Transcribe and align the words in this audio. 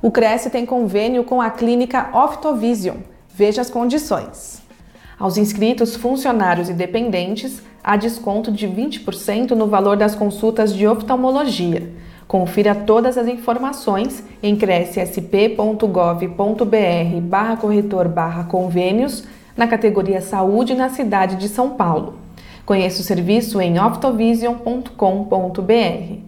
O 0.00 0.12
Cresce 0.12 0.48
tem 0.48 0.64
convênio 0.64 1.24
com 1.24 1.42
a 1.42 1.50
clínica 1.50 2.16
Optovision. 2.16 2.98
Veja 3.34 3.60
as 3.60 3.68
condições. 3.68 4.62
Aos 5.18 5.36
inscritos, 5.36 5.96
funcionários 5.96 6.68
e 6.68 6.72
dependentes, 6.72 7.60
há 7.82 7.96
desconto 7.96 8.52
de 8.52 8.68
20% 8.68 9.50
no 9.50 9.66
valor 9.66 9.96
das 9.96 10.14
consultas 10.14 10.72
de 10.72 10.86
oftalmologia. 10.86 11.92
Confira 12.28 12.76
todas 12.76 13.18
as 13.18 13.26
informações 13.26 14.22
em 14.40 14.54
crescsp.gov.br 14.54 17.20
barra 17.22 17.56
corretor 17.56 18.06
barra 18.06 18.44
convênios 18.44 19.24
na 19.56 19.66
categoria 19.66 20.20
Saúde 20.20 20.76
na 20.76 20.90
cidade 20.90 21.34
de 21.34 21.48
São 21.48 21.70
Paulo. 21.70 22.20
Conheça 22.64 23.00
o 23.00 23.04
serviço 23.04 23.60
em 23.60 23.80
optovision.com.br. 23.80 26.27